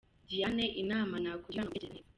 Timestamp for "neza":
1.93-2.09